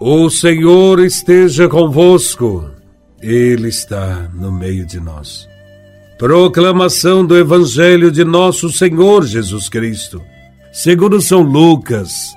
O 0.00 0.28
Senhor 0.28 1.00
esteja 1.00 1.68
convosco, 1.70 2.70
Ele 3.18 3.68
está 3.68 4.28
no 4.34 4.52
meio 4.52 4.84
de 4.84 5.00
nós. 5.00 5.48
Proclamação 6.18 7.24
do 7.24 7.34
Evangelho 7.34 8.10
de 8.10 8.22
Nosso 8.22 8.70
Senhor 8.70 9.24
Jesus 9.24 9.70
Cristo, 9.70 10.20
segundo 10.70 11.18
São 11.22 11.40
Lucas, 11.40 12.34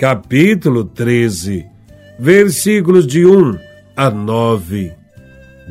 capítulo 0.00 0.84
13, 0.84 1.64
versículos 2.18 3.06
de 3.06 3.24
1 3.24 3.56
a 3.96 4.10
9. 4.10 4.92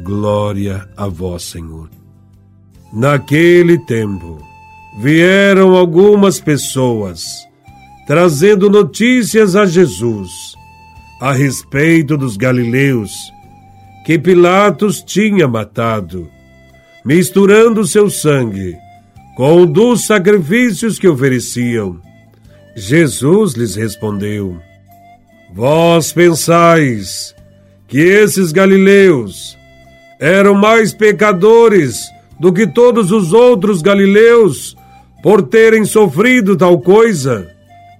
Glória 0.03 0.87
a 0.95 1.07
Vós, 1.07 1.43
Senhor. 1.43 1.89
Naquele 2.93 3.77
tempo, 3.77 4.41
vieram 5.01 5.75
algumas 5.75 6.39
pessoas 6.39 7.25
trazendo 8.07 8.69
notícias 8.69 9.57
a 9.57 9.65
Jesus 9.65 10.62
a 11.23 11.31
respeito 11.31 12.17
dos 12.17 12.35
galileus 12.35 13.09
que 14.05 14.19
Pilatos 14.19 15.01
tinha 15.01 15.47
matado, 15.47 16.29
misturando 17.05 17.87
seu 17.87 18.09
sangue 18.09 18.75
com 19.37 19.61
o 19.61 19.65
dos 19.65 20.05
sacrifícios 20.05 20.99
que 20.99 21.07
ofereciam. 21.07 21.97
Jesus 22.75 23.53
lhes 23.53 23.73
respondeu: 23.73 24.59
Vós 25.55 26.11
pensais 26.11 27.33
que 27.87 27.99
esses 27.99 28.51
galileus 28.51 29.57
eram 30.19 30.53
mais 30.53 30.93
pecadores 30.93 32.01
do 32.37 32.51
que 32.51 32.67
todos 32.67 33.13
os 33.13 33.31
outros 33.31 33.81
galileus 33.81 34.75
por 35.23 35.41
terem 35.41 35.85
sofrido 35.85 36.57
tal 36.57 36.81
coisa? 36.81 37.49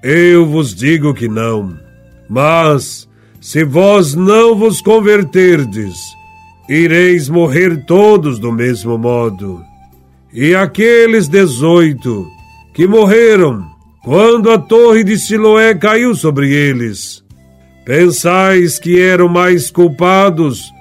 Eu 0.03 0.45
vos 0.45 0.75
digo 0.75 1.13
que 1.13 1.29
não. 1.29 1.79
Mas 2.27 3.07
se 3.43 3.65
vós 3.65 4.15
não 4.15 4.55
vos 4.55 4.79
converterdes, 4.79 5.97
ireis 6.69 7.27
morrer 7.27 7.83
todos 7.85 8.39
do 8.39 8.53
mesmo 8.53 8.97
modo. 8.97 9.61
E 10.31 10.55
aqueles 10.55 11.27
dezoito 11.27 12.25
que 12.73 12.87
morreram 12.87 13.61
quando 14.01 14.49
a 14.49 14.57
torre 14.57 15.03
de 15.03 15.19
Siloé 15.19 15.75
caiu 15.75 16.15
sobre 16.15 16.53
eles, 16.53 17.21
pensais 17.85 18.79
que 18.79 19.01
eram 19.01 19.27
mais 19.27 19.69
culpados 19.69 20.71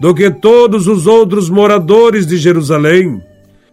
do 0.00 0.12
que 0.12 0.28
todos 0.28 0.88
os 0.88 1.06
outros 1.06 1.48
moradores 1.48 2.26
de 2.26 2.36
Jerusalém? 2.36 3.22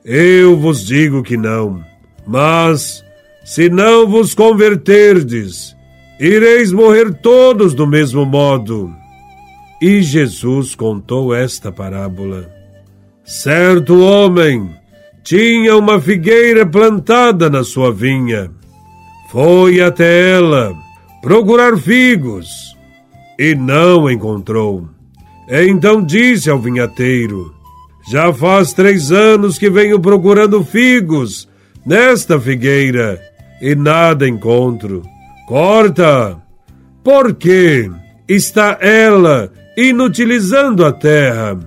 Eu 0.05 0.55
vos 0.55 0.85
digo 0.85 1.23
que 1.23 1.35
não. 1.35 1.83
Mas, 2.27 3.03
se 3.43 3.69
não 3.69 4.07
vos 4.07 4.35
converterdes, 4.35 5.74
ireis 6.19 6.71
morrer 6.71 7.13
todos 7.13 7.73
do 7.73 7.85
mesmo 7.85 8.25
modo. 8.25 8.93
E 9.81 10.01
Jesus 10.01 10.73
contou 10.75 11.33
esta 11.33 11.71
parábola. 11.71 12.49
Certo 13.23 13.99
homem 13.99 14.69
tinha 15.23 15.75
uma 15.75 15.99
figueira 15.99 16.65
plantada 16.65 17.49
na 17.49 17.63
sua 17.63 17.91
vinha. 17.91 18.51
Foi 19.31 19.81
até 19.81 20.31
ela 20.31 20.73
procurar 21.21 21.77
figos 21.77 22.47
e 23.37 23.55
não 23.55 24.09
encontrou. 24.09 24.87
Então 25.49 26.01
disse 26.03 26.49
ao 26.49 26.59
vinhateiro: 26.59 27.53
Já 28.07 28.31
faz 28.31 28.73
três 28.73 29.11
anos 29.11 29.57
que 29.57 29.69
venho 29.69 29.99
procurando 29.99 30.63
figos 30.63 31.47
nesta 31.85 32.39
figueira 32.39 33.19
e 33.61 33.75
nada 33.75 34.27
encontro. 34.27 35.03
Corta! 35.47 36.37
Porque 37.03 37.89
está 38.27 38.77
ela 38.81 39.51
inutilizando 39.77 40.83
a 40.83 40.91
terra? 40.91 41.59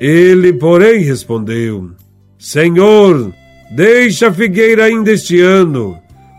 Ele, 0.00 0.54
porém, 0.54 1.02
respondeu: 1.02 1.90
Senhor, 2.38 3.32
deixa 3.70 4.28
a 4.28 4.32
figueira 4.32 4.84
ainda 4.84 5.12
este 5.12 5.40
ano. 5.40 5.98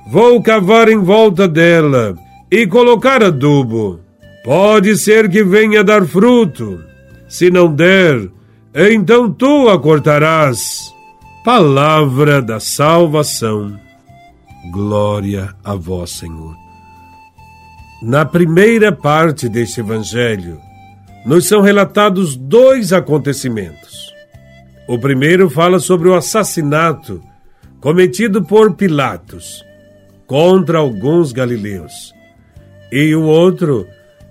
Vou 0.09 0.41
cavar 0.41 0.89
em 0.89 0.97
volta 0.97 1.47
dela 1.47 2.15
e 2.49 2.65
colocar 2.65 3.21
adubo. 3.21 3.99
Pode 4.43 4.97
ser 4.97 5.29
que 5.29 5.43
venha 5.43 5.83
dar 5.83 6.05
fruto. 6.05 6.83
Se 7.27 7.51
não 7.51 7.73
der, 7.73 8.29
então 8.73 9.29
tu 9.31 9.69
a 9.69 9.77
cortarás. 9.77 10.91
Palavra 11.43 12.41
da 12.41 12.59
salvação. 12.59 13.77
Glória 14.71 15.53
a 15.63 15.75
vós, 15.75 16.11
Senhor. 16.11 16.66
Na 18.01 18.23
primeira 18.23 18.91
parte 18.91 19.49
deste 19.49 19.79
evangelho, 19.79 20.61
nos 21.25 21.47
são 21.47 21.61
relatados 21.61 22.35
dois 22.35 22.93
acontecimentos. 22.93 24.13
O 24.87 24.99
primeiro 24.99 25.49
fala 25.49 25.79
sobre 25.79 26.07
o 26.07 26.13
assassinato 26.13 27.19
cometido 27.81 28.43
por 28.43 28.75
Pilatos 28.75 29.65
contra 30.27 30.77
alguns 30.77 31.31
galileus. 31.31 32.13
E 32.91 33.15
o 33.15 33.23
outro 33.23 33.87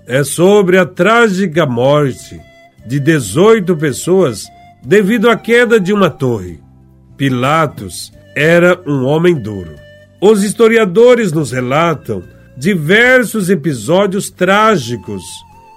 é 0.07 0.23
sobre 0.23 0.77
a 0.77 0.85
trágica 0.85 1.65
morte 1.65 2.39
de 2.85 3.01
18 3.01 3.75
pessoas 3.75 4.47
devido 4.81 5.29
à 5.29 5.35
queda 5.35 5.77
de 5.77 5.91
uma 5.91 6.09
torre. 6.09 6.61
Pilatos 7.17 8.13
era 8.33 8.79
um 8.87 9.03
homem 9.03 9.35
duro. 9.35 9.75
Os 10.21 10.41
historiadores 10.41 11.33
nos 11.33 11.51
relatam 11.51 12.23
diversos 12.57 13.49
episódios 13.49 14.29
trágicos 14.29 15.23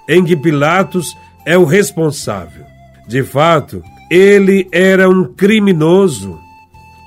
em 0.09 0.25
que 0.25 0.37
Pilatos 0.37 1.17
é 1.45 1.57
o 1.57 1.65
responsável. 1.65 2.65
De 3.07 3.23
fato, 3.23 3.83
ele 4.11 4.67
era 4.73 5.09
um 5.09 5.25
criminoso. 5.25 6.39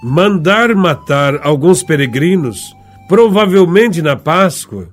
Mandar 0.02 0.76
matar 0.76 1.40
alguns 1.42 1.82
peregrinos, 1.82 2.76
provavelmente 3.08 4.02
na 4.02 4.16
Páscoa, 4.16 4.90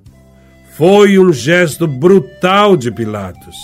foi 0.76 1.18
um 1.18 1.32
gesto 1.32 1.86
brutal 1.86 2.76
de 2.76 2.90
Pilatos. 2.90 3.56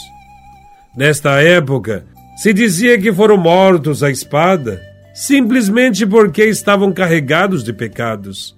Nesta 0.96 1.40
época, 1.40 2.04
se 2.36 2.52
dizia 2.52 2.98
que 3.00 3.12
foram 3.12 3.36
mortos 3.36 4.02
à 4.02 4.10
espada 4.10 4.82
simplesmente 5.14 6.04
porque 6.04 6.44
estavam 6.44 6.92
carregados 6.92 7.64
de 7.64 7.72
pecados. 7.72 8.54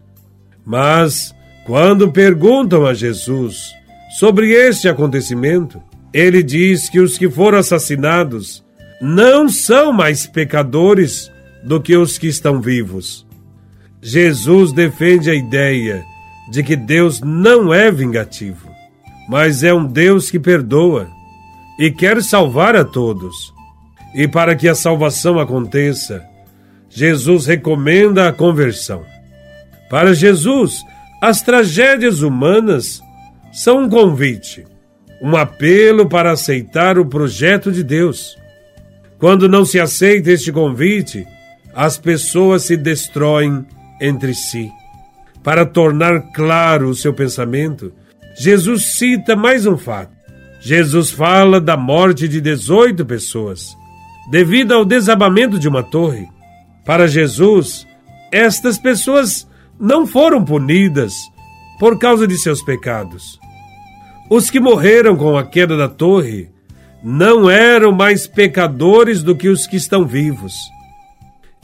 Mas 0.67 1.33
quando 1.69 2.11
perguntam 2.11 2.87
a 2.87 2.95
Jesus 2.95 3.75
sobre 4.19 4.53
este 4.53 4.89
acontecimento, 4.89 5.83
ele 6.15 6.43
diz 6.43 6.89
que 6.89 6.99
os 6.99 7.19
que 7.19 7.29
foram 7.29 7.59
assassinados 7.59 8.65
não 9.03 9.51
são 9.51 9.93
mais 9.93 10.27
pecadores 10.27 11.31
do 11.63 11.79
que 11.79 11.95
os 11.95 12.17
que 12.17 12.27
estão 12.27 12.59
vivos. 12.59 13.27
Jesus 14.01 14.73
defende 14.73 15.29
a 15.29 15.35
ideia 15.35 16.03
de 16.51 16.63
que 16.63 16.75
Deus 16.75 17.21
não 17.21 17.71
é 17.75 17.91
vingativo, 17.91 18.71
mas 19.29 19.63
é 19.63 19.75
um 19.75 19.85
Deus 19.85 20.31
que 20.31 20.39
perdoa 20.39 21.07
e 21.79 21.91
quer 21.91 22.23
salvar 22.23 22.77
a 22.77 22.85
todos. 22.85 23.53
E 24.15 24.27
para 24.27 24.57
que 24.57 24.69
a 24.69 24.75
salvação 24.75 25.39
aconteça, 25.39 26.25
Jesus 26.89 27.45
recomenda 27.45 28.27
a 28.27 28.33
conversão. 28.33 29.05
Para 29.91 30.15
Jesus, 30.15 30.83
as 31.21 31.43
tragédias 31.43 32.23
humanas 32.23 33.01
são 33.53 33.85
um 33.85 33.89
convite, 33.89 34.65
um 35.21 35.37
apelo 35.37 36.09
para 36.09 36.31
aceitar 36.31 36.99
o 36.99 37.07
projeto 37.07 37.73
de 37.73 37.83
Deus. 37.83 38.37
Quando 39.19 39.49
não 39.49 39.65
se 39.65 39.81
aceita 39.81 40.31
este 40.31 40.53
convite, 40.53 41.27
as 41.75 41.99
pessoas 41.99 42.63
se 42.63 42.77
destroem 42.77 43.67
entre 44.01 44.33
si. 44.33 44.71
Para 45.43 45.67
tornar 45.67 46.33
claro 46.33 46.89
o 46.89 46.95
seu 46.95 47.13
pensamento, 47.13 47.93
Jesus 48.39 48.97
cita 48.97 49.35
mais 49.35 49.67
um 49.67 49.77
fato. 49.77 50.17
Jesus 50.61 51.11
fala 51.11 51.61
da 51.61 51.77
morte 51.77 52.29
de 52.29 52.41
18 52.41 53.05
pessoas, 53.05 53.77
devido 54.31 54.73
ao 54.73 54.85
desabamento 54.85 55.59
de 55.59 55.69
uma 55.69 55.83
torre. 55.83 56.29
Para 56.85 57.09
Jesus, 57.09 57.87
estas 58.31 58.79
pessoas 58.79 59.49
não 59.79 60.07
foram 60.07 60.45
punidas 60.45 61.15
por 61.79 61.99
causa 61.99 62.27
de 62.27 62.37
seus 62.37 62.63
pecados. 62.63 63.39
Os 64.31 64.51
que 64.51 64.61
morreram 64.61 65.17
com 65.17 65.37
a 65.37 65.45
queda 65.45 65.77
da 65.77 65.89
torre 65.89 66.51
não 67.03 67.49
eram 67.49 67.93
mais 67.93 68.27
pecadores 68.27 69.23
do 69.23 69.37
que 69.37 69.49
os 69.49 69.67
que 69.67 69.77
estão 69.77 70.05
vivos. 70.05 70.55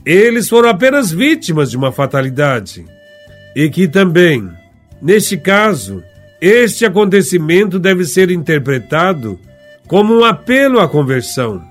Eles 0.04 0.48
foram 0.48 0.68
apenas 0.68 1.10
vítimas 1.10 1.70
de 1.70 1.76
uma 1.76 1.90
fatalidade. 1.90 2.84
E 3.56 3.68
que 3.70 3.88
também, 3.88 4.48
neste 5.00 5.36
caso, 5.36 6.02
este 6.40 6.84
acontecimento 6.84 7.78
deve 7.78 8.04
ser 8.04 8.30
interpretado 8.30 9.38
como 9.86 10.14
um 10.14 10.24
apelo 10.24 10.80
à 10.80 10.88
conversão. 10.88 11.62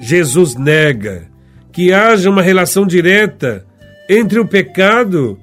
Jesus 0.00 0.54
nega 0.54 1.28
que 1.72 1.92
haja 1.92 2.30
uma 2.30 2.42
relação 2.42 2.86
direta 2.86 3.66
entre 4.08 4.38
o 4.38 4.46
pecado 4.46 5.38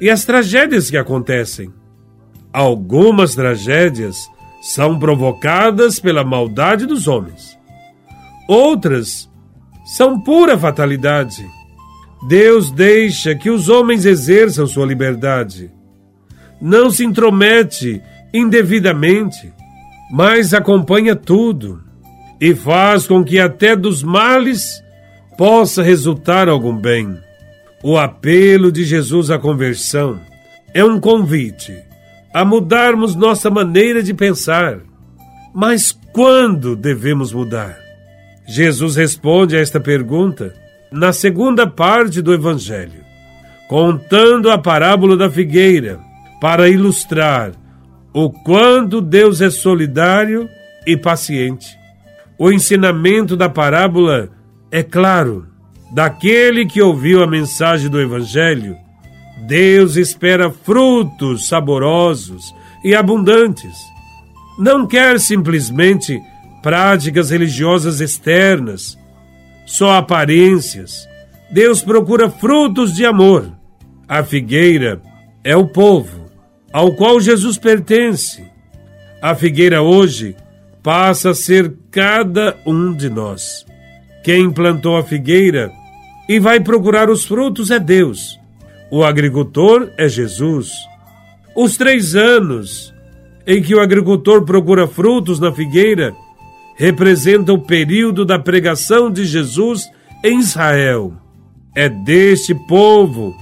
e 0.00 0.10
as 0.10 0.24
tragédias 0.24 0.90
que 0.90 0.96
acontecem. 0.96 1.72
Algumas 2.52 3.34
tragédias 3.34 4.28
são 4.62 4.98
provocadas 4.98 6.00
pela 6.00 6.24
maldade 6.24 6.86
dos 6.86 7.06
homens. 7.06 7.56
Outras 8.48 9.30
são 9.84 10.20
pura 10.20 10.58
fatalidade. 10.58 11.46
Deus 12.28 12.70
deixa 12.70 13.34
que 13.34 13.50
os 13.50 13.68
homens 13.68 14.04
exerçam 14.04 14.66
sua 14.66 14.86
liberdade. 14.86 15.70
Não 16.60 16.90
se 16.90 17.04
intromete 17.04 18.02
indevidamente, 18.32 19.52
mas 20.10 20.52
acompanha 20.54 21.14
tudo 21.14 21.82
e 22.40 22.54
faz 22.54 23.06
com 23.06 23.24
que 23.24 23.38
até 23.38 23.76
dos 23.76 24.02
males 24.02 24.82
possa 25.36 25.82
resultar 25.82 26.48
algum 26.48 26.76
bem. 26.76 27.25
O 27.82 27.98
apelo 27.98 28.72
de 28.72 28.84
Jesus 28.84 29.30
à 29.30 29.38
conversão 29.38 30.20
é 30.74 30.84
um 30.84 30.98
convite 30.98 31.76
a 32.34 32.44
mudarmos 32.44 33.14
nossa 33.14 33.48
maneira 33.50 34.02
de 34.02 34.12
pensar. 34.12 34.80
Mas 35.54 35.98
quando 36.12 36.76
devemos 36.76 37.32
mudar? 37.32 37.78
Jesus 38.46 38.96
responde 38.96 39.56
a 39.56 39.60
esta 39.60 39.80
pergunta 39.80 40.54
na 40.92 41.12
segunda 41.12 41.66
parte 41.66 42.22
do 42.22 42.32
Evangelho, 42.32 43.04
contando 43.68 44.50
a 44.50 44.58
parábola 44.58 45.16
da 45.16 45.30
figueira, 45.30 45.98
para 46.40 46.68
ilustrar 46.68 47.52
o 48.12 48.30
quanto 48.30 49.00
Deus 49.00 49.40
é 49.40 49.50
solidário 49.50 50.48
e 50.86 50.96
paciente. 50.96 51.76
O 52.38 52.52
ensinamento 52.52 53.36
da 53.36 53.48
parábola 53.48 54.30
é 54.70 54.82
claro. 54.82 55.46
Daquele 55.90 56.66
que 56.66 56.82
ouviu 56.82 57.22
a 57.22 57.26
mensagem 57.26 57.88
do 57.88 58.00
Evangelho, 58.00 58.76
Deus 59.46 59.96
espera 59.96 60.50
frutos 60.50 61.48
saborosos 61.48 62.54
e 62.82 62.94
abundantes. 62.94 63.76
Não 64.58 64.86
quer 64.86 65.20
simplesmente 65.20 66.20
práticas 66.62 67.30
religiosas 67.30 68.00
externas, 68.00 68.98
só 69.66 69.96
aparências. 69.96 71.06
Deus 71.50 71.82
procura 71.82 72.30
frutos 72.30 72.94
de 72.94 73.04
amor. 73.04 73.52
A 74.08 74.24
figueira 74.24 75.00
é 75.44 75.56
o 75.56 75.66
povo 75.66 76.26
ao 76.72 76.92
qual 76.92 77.20
Jesus 77.20 77.56
pertence. 77.56 78.44
A 79.22 79.34
figueira 79.34 79.82
hoje 79.82 80.36
passa 80.82 81.30
a 81.30 81.34
ser 81.34 81.72
cada 81.90 82.56
um 82.66 82.92
de 82.92 83.08
nós. 83.08 83.64
Quem 84.26 84.50
plantou 84.50 84.96
a 84.96 85.04
figueira 85.04 85.72
e 86.28 86.40
vai 86.40 86.58
procurar 86.58 87.08
os 87.08 87.24
frutos 87.24 87.70
é 87.70 87.78
Deus. 87.78 88.36
O 88.90 89.04
agricultor 89.04 89.88
é 89.96 90.08
Jesus. 90.08 90.72
Os 91.54 91.76
três 91.76 92.16
anos 92.16 92.92
em 93.46 93.62
que 93.62 93.72
o 93.72 93.78
agricultor 93.78 94.44
procura 94.44 94.88
frutos 94.88 95.38
na 95.38 95.52
figueira 95.52 96.12
representa 96.76 97.52
o 97.52 97.60
período 97.60 98.24
da 98.24 98.36
pregação 98.36 99.12
de 99.12 99.24
Jesus 99.24 99.88
em 100.24 100.40
Israel. 100.40 101.12
É 101.72 101.88
deste 101.88 102.52
povo 102.52 103.32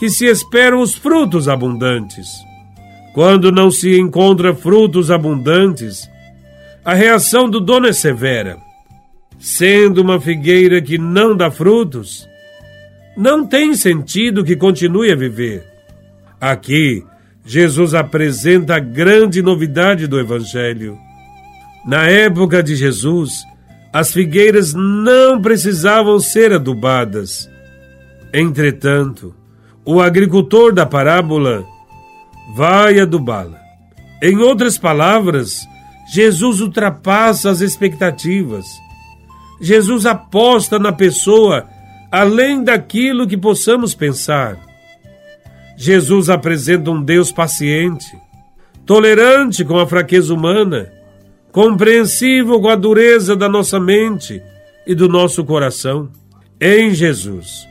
que 0.00 0.10
se 0.10 0.26
esperam 0.26 0.80
os 0.80 0.96
frutos 0.96 1.48
abundantes. 1.48 2.26
Quando 3.14 3.52
não 3.52 3.70
se 3.70 3.96
encontra 4.00 4.52
frutos 4.52 5.12
abundantes, 5.12 6.10
a 6.84 6.92
reação 6.92 7.48
do 7.48 7.60
dono 7.60 7.86
é 7.86 7.92
severa. 7.92 8.63
Sendo 9.38 10.00
uma 10.00 10.20
figueira 10.20 10.80
que 10.80 10.96
não 10.96 11.36
dá 11.36 11.50
frutos, 11.50 12.28
não 13.16 13.46
tem 13.46 13.74
sentido 13.74 14.44
que 14.44 14.56
continue 14.56 15.12
a 15.12 15.16
viver. 15.16 15.64
Aqui, 16.40 17.04
Jesus 17.44 17.94
apresenta 17.94 18.76
a 18.76 18.80
grande 18.80 19.42
novidade 19.42 20.06
do 20.06 20.18
Evangelho. 20.18 20.98
Na 21.86 22.08
época 22.08 22.62
de 22.62 22.74
Jesus, 22.74 23.44
as 23.92 24.12
figueiras 24.12 24.72
não 24.74 25.40
precisavam 25.40 26.18
ser 26.18 26.52
adubadas. 26.52 27.48
Entretanto, 28.32 29.34
o 29.84 30.00
agricultor 30.00 30.72
da 30.72 30.86
parábola 30.86 31.64
vai 32.56 32.98
adubá-la. 32.98 33.60
Em 34.22 34.38
outras 34.38 34.78
palavras, 34.78 35.60
Jesus 36.12 36.60
ultrapassa 36.60 37.50
as 37.50 37.60
expectativas. 37.60 38.64
Jesus 39.64 40.04
aposta 40.04 40.78
na 40.78 40.92
pessoa 40.92 41.66
além 42.12 42.62
daquilo 42.62 43.26
que 43.26 43.36
possamos 43.36 43.94
pensar. 43.94 44.58
Jesus 45.76 46.28
apresenta 46.28 46.90
um 46.90 47.02
Deus 47.02 47.32
paciente, 47.32 48.06
tolerante 48.84 49.64
com 49.64 49.78
a 49.78 49.86
fraqueza 49.86 50.32
humana 50.32 50.92
compreensivo 51.54 52.60
com 52.60 52.68
a 52.68 52.74
dureza 52.74 53.36
da 53.36 53.48
nossa 53.48 53.78
mente 53.78 54.42
e 54.84 54.92
do 54.92 55.08
nosso 55.08 55.44
coração. 55.44 56.10
Em 56.60 56.92
Jesus, 56.92 57.64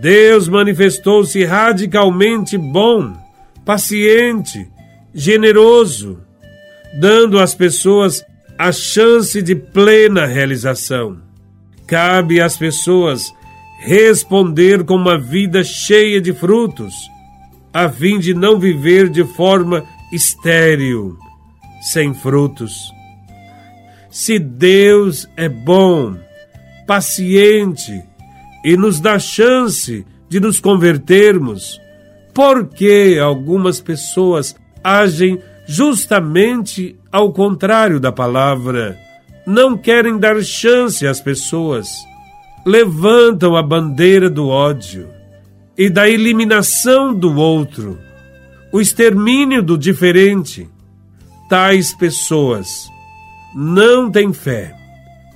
Deus 0.00 0.48
manifestou-se 0.48 1.44
radicalmente 1.44 2.56
bom, 2.56 3.12
paciente, 3.62 4.66
generoso, 5.12 6.18
dando 6.98 7.38
às 7.38 7.54
pessoas 7.54 8.24
a 8.60 8.72
chance 8.72 9.40
de 9.40 9.54
plena 9.54 10.26
realização. 10.26 11.16
Cabe 11.86 12.42
às 12.42 12.58
pessoas 12.58 13.32
responder 13.78 14.84
com 14.84 14.96
uma 14.96 15.18
vida 15.18 15.64
cheia 15.64 16.20
de 16.20 16.34
frutos, 16.34 16.92
a 17.72 17.88
fim 17.88 18.18
de 18.18 18.34
não 18.34 18.60
viver 18.60 19.08
de 19.08 19.24
forma 19.24 19.82
estéril, 20.12 21.16
sem 21.80 22.12
frutos. 22.12 22.92
Se 24.10 24.38
Deus 24.38 25.26
é 25.38 25.48
bom, 25.48 26.14
paciente 26.86 28.04
e 28.62 28.76
nos 28.76 29.00
dá 29.00 29.18
chance 29.18 30.04
de 30.28 30.38
nos 30.38 30.60
convertermos, 30.60 31.80
por 32.34 32.68
que 32.68 33.18
algumas 33.18 33.80
pessoas 33.80 34.54
agem 34.84 35.40
justamente 35.66 36.99
ao 37.10 37.32
contrário 37.32 37.98
da 37.98 38.12
palavra? 38.12 38.98
Não 39.46 39.76
querem 39.76 40.18
dar 40.18 40.42
chance 40.42 41.06
às 41.06 41.20
pessoas, 41.20 41.88
levantam 42.64 43.56
a 43.56 43.62
bandeira 43.62 44.30
do 44.30 44.48
ódio 44.48 45.08
e 45.76 45.88
da 45.88 46.08
eliminação 46.08 47.14
do 47.14 47.34
outro, 47.36 47.98
o 48.72 48.80
extermínio 48.80 49.62
do 49.62 49.76
diferente. 49.76 50.68
Tais 51.48 51.92
pessoas 51.92 52.88
não 53.54 54.10
têm 54.10 54.32
fé 54.32 54.72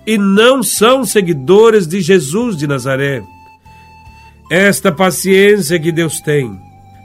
e 0.07 0.17
não 0.17 0.63
são 0.63 1.05
seguidores 1.05 1.87
de 1.89 2.01
Jesus 2.01 2.57
de 2.57 2.67
Nazaré. 2.67 3.23
Esta 4.51 4.93
paciência 4.93 5.81
que 5.81 5.91
Deus 5.91 6.21
tem 6.21 6.57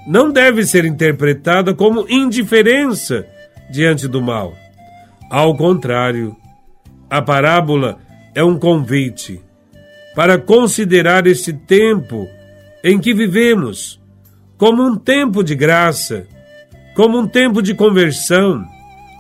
não 0.05 0.31
deve 0.31 0.65
ser 0.65 0.85
interpretada 0.85 1.73
como 1.73 2.05
indiferença 2.09 3.25
diante 3.69 4.07
do 4.07 4.21
mal. 4.21 4.53
Ao 5.29 5.55
contrário, 5.55 6.35
a 7.09 7.21
parábola 7.21 7.97
é 8.33 8.43
um 8.43 8.57
convite 8.57 9.41
para 10.15 10.37
considerar 10.37 11.27
este 11.27 11.53
tempo 11.53 12.27
em 12.83 12.99
que 12.99 13.13
vivemos 13.13 13.99
como 14.57 14.83
um 14.83 14.95
tempo 14.95 15.43
de 15.43 15.55
graça, 15.55 16.27
como 16.95 17.17
um 17.17 17.27
tempo 17.27 17.61
de 17.61 17.73
conversão 17.73 18.65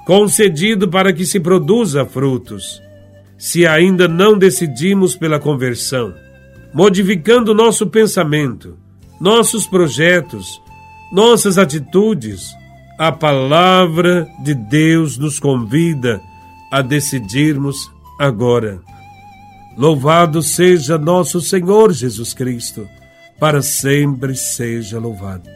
concedido 0.05 0.89
para 0.89 1.13
que 1.13 1.25
se 1.25 1.39
produza 1.39 2.05
frutos. 2.05 2.81
Se 3.37 3.65
ainda 3.65 4.07
não 4.07 4.37
decidimos 4.37 5.15
pela 5.15 5.39
conversão, 5.39 6.13
modificando 6.73 7.53
nosso 7.53 7.87
pensamento, 7.87 8.77
nossos 9.21 9.65
projetos, 9.65 10.61
nossas 11.11 11.57
atitudes, 11.57 12.53
a 12.99 13.13
palavra 13.13 14.27
de 14.39 14.53
Deus 14.53 15.17
nos 15.17 15.39
convida 15.39 16.21
a 16.69 16.81
decidirmos 16.81 17.89
agora. 18.19 18.81
Louvado 19.77 20.43
seja 20.43 20.97
nosso 20.97 21.39
Senhor 21.39 21.93
Jesus 21.93 22.33
Cristo, 22.33 22.85
para 23.39 23.61
sempre 23.61 24.35
seja 24.35 24.99
louvado. 24.99 25.49